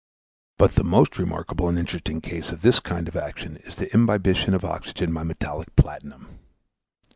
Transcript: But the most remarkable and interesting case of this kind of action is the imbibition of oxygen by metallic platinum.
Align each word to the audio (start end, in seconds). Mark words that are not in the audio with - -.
But 0.57 0.73
the 0.73 0.83
most 0.83 1.19
remarkable 1.19 1.69
and 1.69 1.77
interesting 1.77 2.21
case 2.21 2.51
of 2.51 2.63
this 2.63 2.79
kind 2.79 3.07
of 3.07 3.15
action 3.15 3.57
is 3.57 3.75
the 3.75 3.93
imbibition 3.93 4.55
of 4.55 4.65
oxygen 4.65 5.13
by 5.13 5.21
metallic 5.21 5.75
platinum. 5.75 6.39